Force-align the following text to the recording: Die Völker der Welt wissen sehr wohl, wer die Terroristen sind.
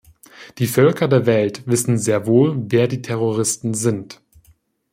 Die 0.57 0.65
Völker 0.65 1.07
der 1.07 1.27
Welt 1.27 1.67
wissen 1.67 1.99
sehr 1.99 2.25
wohl, 2.25 2.55
wer 2.69 2.87
die 2.87 3.03
Terroristen 3.03 3.75
sind. 3.75 4.19